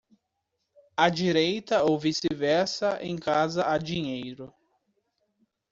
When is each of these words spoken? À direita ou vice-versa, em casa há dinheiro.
À 0.97 1.11
direita 1.11 1.83
ou 1.85 1.95
vice-versa, 1.99 2.97
em 3.03 3.15
casa 3.15 3.67
há 3.67 3.77
dinheiro. 3.77 4.51